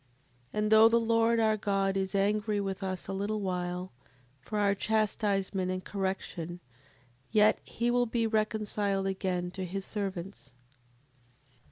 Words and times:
7:33. 0.01 0.07
And 0.53 0.71
though 0.71 0.89
the 0.89 0.99
Lord, 0.99 1.39
our 1.39 1.57
God, 1.57 1.95
is 1.95 2.15
angry 2.15 2.59
with 2.59 2.81
us 2.81 3.07
a 3.07 3.13
little 3.13 3.39
while, 3.39 3.91
for 4.39 4.57
our 4.57 4.73
chastisement 4.73 5.69
and 5.69 5.85
correction, 5.85 6.59
yet 7.29 7.59
he 7.63 7.91
will 7.91 8.07
be 8.07 8.25
reconciled 8.25 9.05
again 9.05 9.51
to 9.51 9.63
his 9.63 9.85
servants. 9.85 10.55